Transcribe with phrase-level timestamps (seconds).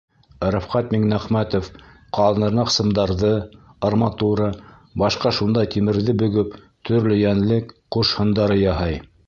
[0.53, 1.67] Рәфҡәт Миңнәхмәтов,
[2.17, 3.31] ҡалыныраҡ сымдарҙы,
[3.91, 4.49] арматура,
[5.03, 6.59] башҡа шундай тимерҙе бөгөп,
[6.91, 9.03] төрлө йәнлек, ҡош һындары яһай.